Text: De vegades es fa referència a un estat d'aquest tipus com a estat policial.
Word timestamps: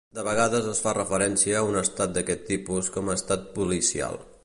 De 0.17 0.21
vegades 0.27 0.69
es 0.71 0.79
fa 0.85 0.93
referència 0.97 1.59
a 1.59 1.63
un 1.73 1.79
estat 1.83 2.17
d'aquest 2.17 2.43
tipus 2.51 2.93
com 2.97 3.11
a 3.15 3.19
estat 3.23 3.51
policial. 3.61 4.23